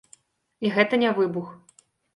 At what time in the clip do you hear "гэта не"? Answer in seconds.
0.79-1.15